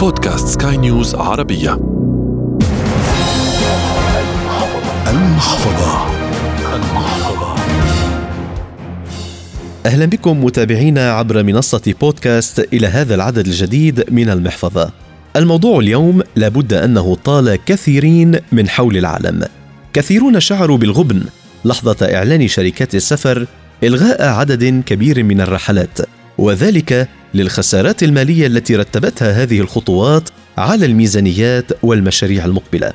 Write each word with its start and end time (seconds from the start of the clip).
بودكاست 0.00 0.62
سكاي 0.62 0.76
نيوز 0.76 1.14
عربية. 1.14 1.72
المحفظة. 5.08 6.06
المحفظة. 6.74 7.54
أهلا 9.86 10.04
بكم 10.06 10.44
متابعينا 10.44 11.12
عبر 11.12 11.42
منصة 11.42 11.94
بودكاست 12.00 12.68
إلى 12.72 12.86
هذا 12.86 13.14
العدد 13.14 13.46
الجديد 13.46 14.12
من 14.12 14.30
المحفظة. 14.30 14.90
الموضوع 15.36 15.78
اليوم 15.78 16.22
لابد 16.36 16.72
أنه 16.72 17.14
طال 17.14 17.58
كثيرين 17.66 18.38
من 18.52 18.68
حول 18.68 18.96
العالم. 18.96 19.44
كثيرون 19.92 20.40
شعروا 20.40 20.78
بالغبن. 20.78 21.22
لحظة 21.64 22.14
إعلان 22.14 22.48
شركات 22.48 22.94
السفر 22.94 23.46
إلغاء 23.84 24.22
عدد 24.22 24.82
كبير 24.86 25.22
من 25.24 25.40
الرحلات، 25.40 25.98
وذلك 26.38 27.08
للخسارات 27.34 28.02
المالية 28.02 28.46
التي 28.46 28.76
رتبتها 28.76 29.42
هذه 29.42 29.60
الخطوات 29.60 30.28
على 30.58 30.86
الميزانيات 30.86 31.64
والمشاريع 31.82 32.44
المقبلة. 32.44 32.92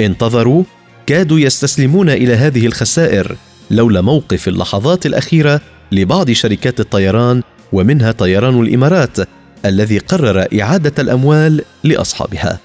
انتظروا 0.00 0.64
كادوا 1.06 1.38
يستسلمون 1.38 2.10
إلى 2.10 2.34
هذه 2.34 2.66
الخسائر 2.66 3.36
لولا 3.70 4.00
موقف 4.00 4.48
اللحظات 4.48 5.06
الأخيرة 5.06 5.60
لبعض 5.92 6.30
شركات 6.30 6.80
الطيران 6.80 7.42
ومنها 7.72 8.12
طيران 8.12 8.60
الإمارات 8.60 9.16
الذي 9.64 9.98
قرر 9.98 10.46
إعادة 10.60 11.02
الأموال 11.02 11.64
لأصحابها 11.84 12.58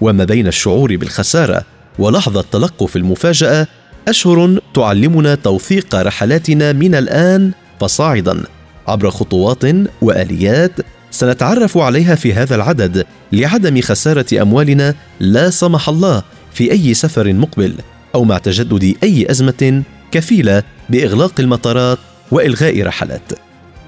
وما 0.00 0.24
بين 0.24 0.46
الشعور 0.46 0.96
بالخسارة 0.96 1.62
ولحظة 1.98 2.44
تلقف 2.52 2.96
المفاجأة 2.96 3.66
أشهر 4.08 4.60
تعلمنا 4.74 5.34
توثيق 5.34 5.94
رحلاتنا 5.94 6.72
من 6.72 6.94
الآن 6.94 7.52
فصاعدا 7.80 8.44
عبر 8.88 9.10
خطوات 9.10 9.64
وآليات 10.02 10.72
سنتعرف 11.10 11.78
عليها 11.78 12.14
في 12.14 12.34
هذا 12.34 12.54
العدد 12.54 13.06
لعدم 13.32 13.80
خسارة 13.80 14.42
أموالنا 14.42 14.94
لا 15.20 15.50
سمح 15.50 15.88
الله 15.88 16.22
في 16.52 16.72
أي 16.72 16.94
سفر 16.94 17.32
مقبل 17.32 17.74
أو 18.14 18.24
مع 18.24 18.38
تجدد 18.38 18.94
أي 19.02 19.30
أزمة 19.30 19.82
كفيلة 20.10 20.62
بإغلاق 20.90 21.32
المطارات 21.40 21.98
وإلغاء 22.30 22.82
رحلات. 22.82 23.32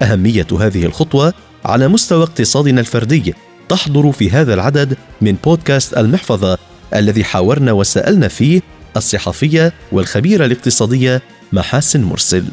أهمية 0.01 0.47
هذه 0.59 0.85
الخطوة 0.85 1.33
على 1.65 1.87
مستوى 1.87 2.23
اقتصادنا 2.23 2.81
الفردي 2.81 3.33
تحضر 3.69 4.11
في 4.11 4.31
هذا 4.31 4.53
العدد 4.53 4.97
من 5.21 5.35
بودكاست 5.43 5.97
المحفظة 5.97 6.57
الذي 6.95 7.23
حاورنا 7.23 7.71
وسألنا 7.71 8.27
فيه 8.27 8.61
الصحفية 8.97 9.73
والخبيرة 9.91 10.45
الاقتصادية 10.45 11.21
محاسن 11.51 12.03
مرسل. 12.03 12.45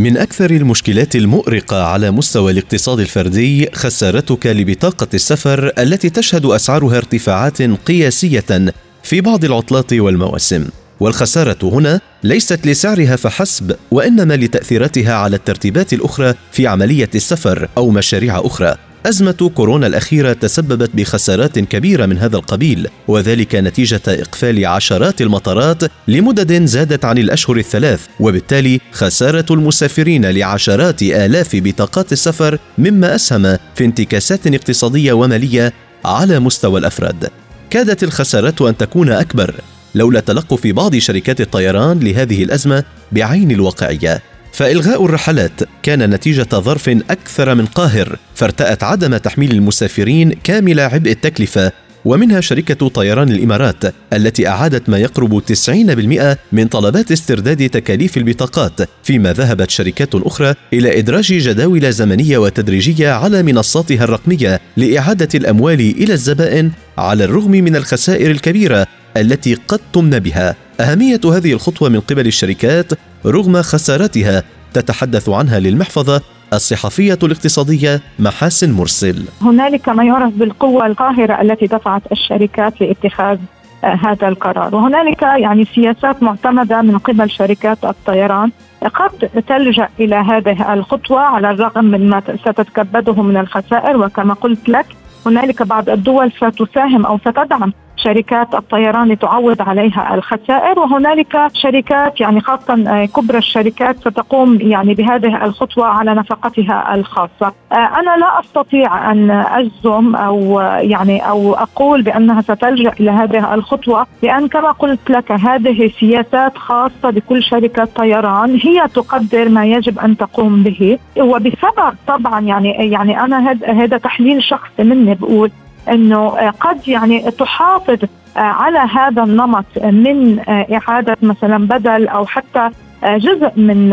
من 0.00 0.16
أكثر 0.16 0.50
المشكلات 0.50 1.16
المؤرقة 1.16 1.82
على 1.84 2.10
مستوى 2.10 2.52
الاقتصاد 2.52 3.00
الفردي 3.00 3.70
خسارتك 3.74 4.46
لبطاقة 4.46 5.08
السفر 5.14 5.72
التي 5.78 6.10
تشهد 6.10 6.46
أسعارها 6.46 6.96
ارتفاعات 6.96 7.62
قياسية 7.62 8.72
في 9.02 9.20
بعض 9.20 9.44
العطلات 9.44 9.92
والمواسم. 9.92 10.66
والخسارة 11.00 11.58
هنا 11.62 12.00
ليست 12.22 12.66
لسعرها 12.66 13.16
فحسب 13.16 13.76
وإنما 13.90 14.34
لتأثيراتها 14.34 15.14
على 15.14 15.36
الترتيبات 15.36 15.92
الأخرى 15.92 16.34
في 16.52 16.66
عملية 16.66 17.10
السفر 17.14 17.68
أو 17.76 17.90
مشاريع 17.90 18.38
أخرى 18.38 18.74
أزمة 19.06 19.50
كورونا 19.54 19.86
الأخيرة 19.86 20.32
تسببت 20.32 20.90
بخسارات 20.94 21.58
كبيرة 21.58 22.06
من 22.06 22.18
هذا 22.18 22.36
القبيل، 22.36 22.88
وذلك 23.08 23.54
نتيجة 23.54 24.00
إقفال 24.08 24.66
عشرات 24.66 25.22
المطارات 25.22 25.82
لمدد 26.08 26.64
زادت 26.64 27.04
عن 27.04 27.18
الأشهر 27.18 27.56
الثلاث، 27.56 28.06
وبالتالي 28.20 28.80
خسارة 28.92 29.46
المسافرين 29.50 30.26
لعشرات 30.26 31.02
آلاف 31.02 31.50
بطاقات 31.54 32.12
السفر 32.12 32.58
مما 32.78 33.14
أسهم 33.14 33.56
في 33.74 33.84
انتكاسات 33.84 34.46
اقتصادية 34.46 35.12
ومالية 35.12 35.72
على 36.04 36.38
مستوى 36.38 36.80
الأفراد. 36.80 37.28
كادت 37.70 38.02
الخسارات 38.02 38.62
أن 38.62 38.76
تكون 38.76 39.10
أكبر 39.10 39.54
لولا 39.94 40.20
تلقف 40.20 40.66
بعض 40.66 40.96
شركات 40.96 41.40
الطيران 41.40 41.98
لهذه 42.00 42.44
الأزمة 42.44 42.84
بعين 43.12 43.50
الواقعية 43.50 44.22
فإلغاء 44.52 45.04
الرحلات 45.04 45.60
كان 45.82 46.10
نتيجة 46.10 46.48
ظرف 46.54 46.88
أكثر 46.88 47.54
من 47.54 47.66
قاهر 47.66 48.16
فارتأت 48.34 48.82
عدم 48.82 49.16
تحميل 49.16 49.50
المسافرين 49.50 50.32
كامل 50.32 50.80
عبء 50.80 51.10
التكلفة 51.10 51.72
ومنها 52.04 52.40
شركة 52.40 52.88
طيران 52.88 53.28
الإمارات 53.28 53.94
التي 54.12 54.48
أعادت 54.48 54.88
ما 54.88 54.98
يقرب 54.98 55.42
90% 55.42 56.36
من 56.52 56.66
طلبات 56.66 57.12
استرداد 57.12 57.68
تكاليف 57.68 58.16
البطاقات 58.16 58.80
فيما 59.02 59.32
ذهبت 59.32 59.70
شركات 59.70 60.14
أخرى 60.14 60.54
إلى 60.72 60.98
إدراج 60.98 61.24
جداول 61.24 61.92
زمنية 61.92 62.38
وتدريجية 62.38 63.10
على 63.10 63.42
منصاتها 63.42 64.04
الرقمية 64.04 64.60
لإعادة 64.76 65.28
الأموال 65.34 65.80
إلى 65.80 66.12
الزبائن 66.12 66.70
على 66.98 67.24
الرغم 67.24 67.50
من 67.50 67.76
الخسائر 67.76 68.30
الكبيرة 68.30 68.86
التي 69.16 69.54
قد 69.54 69.80
تمن 69.92 70.18
بها. 70.18 70.56
أهمية 70.80 71.20
هذه 71.24 71.52
الخطوة 71.52 71.88
من 71.88 72.00
قبل 72.00 72.26
الشركات 72.26 72.92
رغم 73.26 73.62
خسارتها 73.62 74.42
تتحدث 74.72 75.28
عنها 75.28 75.58
للمحفظة 75.58 76.20
الصحفية 76.52 77.18
الاقتصادية 77.22 78.00
محاسن 78.18 78.72
مرسل. 78.72 79.24
هنالك 79.42 79.88
ما 79.88 80.04
يعرف 80.04 80.32
بالقوة 80.34 80.86
القاهرة 80.86 81.40
التي 81.42 81.66
دفعت 81.66 82.02
الشركات 82.12 82.80
لاتخاذ 82.80 83.38
آه، 83.84 83.98
هذا 84.02 84.28
القرار 84.28 84.74
وهنالك 84.74 85.22
يعني 85.22 85.64
سياسات 85.64 86.22
معتمدة 86.22 86.82
من 86.82 86.98
قبل 86.98 87.30
شركات 87.30 87.84
الطيران 87.84 88.50
قد 88.94 89.30
تلجأ 89.48 89.88
إلى 90.00 90.16
هذه 90.16 90.72
الخطوة 90.74 91.20
على 91.20 91.50
الرغم 91.50 91.84
من 91.84 92.10
ما 92.10 92.22
ستتكبده 92.40 93.22
من 93.22 93.36
الخسائر 93.36 93.96
وكما 93.96 94.34
قلت 94.34 94.68
لك 94.68 94.86
هنالك 95.26 95.62
بعض 95.62 95.88
الدول 95.88 96.32
ستساهم 96.32 97.06
أو 97.06 97.18
ستدعم 97.18 97.72
شركات 98.04 98.54
الطيران 98.54 99.08
لتعوض 99.08 99.62
عليها 99.62 100.14
الخسائر 100.14 100.78
وهنالك 100.78 101.36
شركات 101.54 102.20
يعني 102.20 102.40
خاصة 102.40 102.84
آه، 102.88 103.04
كبرى 103.04 103.38
الشركات 103.38 103.96
ستقوم 103.98 104.58
يعني 104.60 104.94
بهذه 104.94 105.44
الخطوة 105.44 105.86
على 105.86 106.14
نفقتها 106.14 106.94
الخاصة. 106.94 107.52
آه، 107.72 107.74
أنا 107.74 108.16
لا 108.16 108.40
أستطيع 108.40 109.12
أن 109.12 109.30
أجزم 109.30 110.16
أو 110.16 110.60
يعني 110.80 111.28
أو 111.28 111.54
أقول 111.54 112.02
بأنها 112.02 112.40
ستلجأ 112.40 112.92
إلى 113.00 113.10
هذه 113.10 113.54
الخطوة 113.54 114.06
لأن 114.22 114.48
كما 114.48 114.72
قلت 114.72 115.10
لك 115.10 115.32
هذه 115.32 115.90
سياسات 116.00 116.58
خاصة 116.58 117.10
بكل 117.10 117.42
شركة 117.42 117.84
طيران 117.84 118.58
هي 118.62 118.88
تقدر 118.94 119.48
ما 119.48 119.66
يجب 119.66 119.98
أن 119.98 120.16
تقوم 120.16 120.62
به. 120.62 120.98
وبسبب 121.18 121.94
طبعا 122.06 122.40
يعني 122.40 122.70
يعني 122.70 123.20
أنا 123.20 123.56
هذا 123.64 123.98
تحليل 123.98 124.42
شخصي 124.42 124.82
مني 124.84 125.14
بقول 125.14 125.50
إنه 125.88 126.28
قد 126.50 126.88
يعني 126.88 127.30
تحافظ 127.30 127.98
على 128.36 128.78
هذا 128.78 129.22
النمط 129.22 129.64
من 129.84 130.38
إعادة 130.48 131.16
مثلا 131.22 131.66
بدل 131.66 132.08
أو 132.08 132.26
حتى 132.26 132.70
جزء 133.04 133.50
من 133.56 133.90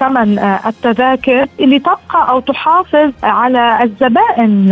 ثمن 0.00 0.38
التذاكر 0.66 1.46
لتبقى 1.60 2.28
أو 2.30 2.40
تحافظ 2.40 3.10
على 3.22 3.78
الزبائن 3.82 4.70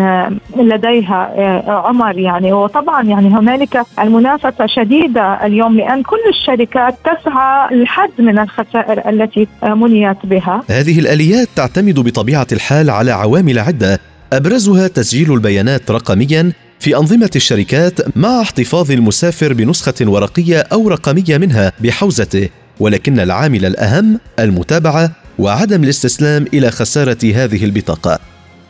لديها 0.56 1.32
عمر 1.68 2.18
يعني 2.18 2.52
وطبعا 2.52 3.02
يعني 3.02 3.28
هنالك 3.28 3.82
المنافسة 3.98 4.66
شديدة 4.66 5.46
اليوم 5.46 5.76
لأن 5.76 6.02
كل 6.02 6.16
الشركات 6.28 6.94
تسعى 7.04 7.74
للحد 7.74 8.10
من 8.18 8.38
الخسائر 8.38 9.08
التي 9.08 9.48
منيت 9.62 10.16
بها. 10.24 10.62
هذه 10.70 10.98
الآليات 10.98 11.48
تعتمد 11.56 12.00
بطبيعة 12.00 12.46
الحال 12.52 12.90
على 12.90 13.10
عوامل 13.12 13.58
عدة 13.58 13.98
أبرزها 14.32 14.88
تسجيل 14.88 15.32
البيانات 15.32 15.90
رقميا 15.90 16.52
في 16.80 16.96
أنظمة 16.96 17.30
الشركات 17.36 18.16
مع 18.16 18.40
احتفاظ 18.40 18.90
المسافر 18.90 19.52
بنسخة 19.52 19.94
ورقية 20.00 20.58
أو 20.60 20.88
رقمية 20.88 21.38
منها 21.38 21.72
بحوزته 21.80 22.48
ولكن 22.80 23.20
العامل 23.20 23.64
الأهم 23.64 24.20
المتابعة 24.38 25.12
وعدم 25.38 25.84
الاستسلام 25.84 26.44
إلى 26.54 26.70
خسارة 26.70 27.18
هذه 27.34 27.64
البطاقة. 27.64 28.18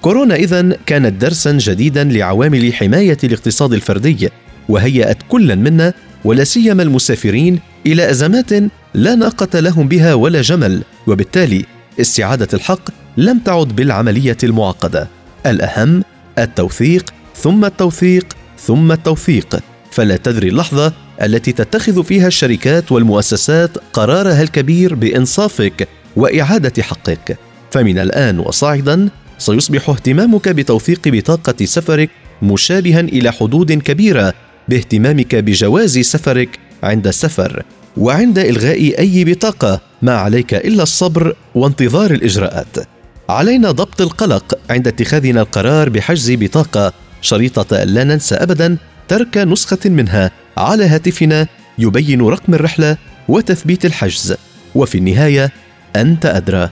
كورونا 0.02 0.34
اذا 0.34 0.76
كانت 0.86 1.20
درسا 1.20 1.52
جديدا 1.52 2.04
لعوامل 2.04 2.74
حماية 2.74 3.18
الاقتصاد 3.24 3.72
الفردي 3.72 4.28
وهيأت 4.68 5.18
كلا 5.28 5.54
منا 5.54 5.92
ولا 6.24 6.44
سيما 6.44 6.83
المسافرين 6.83 7.59
إلى 7.86 8.10
أزمات 8.10 8.50
لا 8.94 9.15
ناقة 9.15 9.60
لهم 9.60 9.88
بها 9.88 10.15
ولا 10.15 10.42
جمل 10.42 10.83
وبالتالي 11.06 11.65
استعادة 12.00 12.48
الحق 12.54 12.91
لم 13.16 13.38
تعد 13.38 13.77
بالعملية 13.77 14.36
المعقدة. 14.44 15.17
الأهم 15.46 16.04
التوثيق 16.38 17.10
ثم 17.36 17.64
التوثيق 17.64 18.26
ثم 18.58 18.92
التوثيق. 18.92 19.60
فلا 19.90 20.16
تدري 20.16 20.48
اللحظة 20.48 20.92
التي 21.22 21.52
تتخذ 21.52 22.04
فيها 22.04 22.26
الشركات 22.26 22.92
والمؤسسات 22.92 23.70
قرارها 23.92 24.42
الكبير 24.42 24.94
بإنصافك 24.94 25.88
وإعادة 26.16 26.82
حقك. 26.82 27.38
فمن 27.70 27.98
الآن 27.98 28.38
وصاعدا 28.38 29.08
سيصبح 29.38 29.90
اهتمامك 29.90 30.48
بتوثيق 30.48 31.08
بطاقة 31.08 31.64
سفرك 31.64 32.10
مشابها 32.42 33.00
إلى 33.00 33.32
حدود 33.32 33.72
كبيرة 33.72 34.34
باهتمامك 34.68 35.34
بجواز 35.34 35.98
سفرك 35.98 36.58
عند 36.82 37.06
السفر 37.06 37.62
وعند 37.96 38.38
إلغاء 38.38 38.98
أي 38.98 39.24
بطاقة 39.24 39.80
ما 40.02 40.14
عليك 40.14 40.54
إلا 40.54 40.82
الصبر 40.82 41.36
وانتظار 41.54 42.10
الإجراءات. 42.10 42.97
علينا 43.28 43.71
ضبط 43.71 44.01
القلق 44.01 44.59
عند 44.71 44.89
اتخاذنا 44.89 45.41
القرار 45.41 45.89
بحجز 45.89 46.33
بطاقة 46.33 46.92
شريطة 47.21 47.84
لا 47.84 48.04
ننسى 48.04 48.34
أبدا 48.34 48.77
ترك 49.09 49.39
نسخة 49.39 49.78
منها 49.84 50.30
على 50.57 50.84
هاتفنا 50.84 51.47
يبين 51.78 52.22
رقم 52.22 52.54
الرحلة 52.54 52.97
وتثبيت 53.28 53.84
الحجز. 53.84 54.34
وفي 54.75 54.98
النهاية 54.98 55.53
أنت 55.97 56.27
أدرى. 56.27 56.71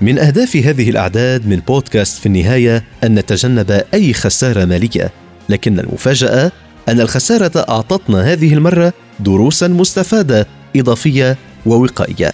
من 0.00 0.18
أهداف 0.18 0.56
هذه 0.56 0.90
الأعداد 0.90 1.46
من 1.46 1.56
بودكاست 1.56 2.20
في 2.20 2.26
النهاية 2.26 2.84
أن 3.04 3.14
نتجنب 3.14 3.82
أي 3.94 4.12
خسارة 4.12 4.64
مالية 4.64 5.10
لكن 5.48 5.80
المفاجأة 5.80 6.52
أن 6.88 7.00
الخسارة 7.00 7.64
أعطتنا 7.68 8.32
هذه 8.32 8.54
المرة 8.54 8.92
دروسا 9.20 9.68
مستفادة 9.68 10.46
إضافية 10.76 11.36
ووقائية. 11.66 12.32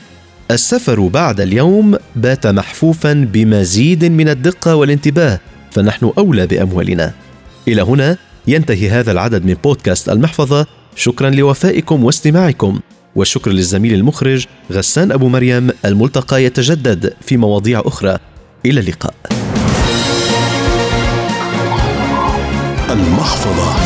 السفر 0.51 1.01
بعد 1.01 1.41
اليوم 1.41 1.97
بات 2.17 2.47
محفوفا 2.47 3.13
بمزيد 3.13 4.05
من 4.05 4.29
الدقة 4.29 4.75
والانتباه 4.75 5.41
فنحن 5.71 6.13
أولى 6.19 6.47
بأموالنا. 6.47 7.13
إلى 7.69 7.83
هنا 7.83 8.17
ينتهي 8.47 8.91
هذا 8.91 9.13
العدد 9.13 9.45
من 9.45 9.55
بودكاست 9.65 10.09
المحفظة. 10.09 10.67
شكرا 10.97 11.31
لوفائكم 11.31 12.05
واستماعكم. 12.05 12.81
والشكر 13.17 13.51
للزميل 13.51 13.95
المخرج 13.95 14.47
غسان 14.73 15.13
أبو 15.13 15.29
مريم 15.29 15.71
الملتقى 15.85 16.45
يتجدد 16.45 17.15
في 17.21 17.37
مواضيع 17.37 17.83
أخرى. 17.85 18.19
إلى 18.67 18.81
اللقاء. 18.81 19.15
المحفظة. 22.91 23.77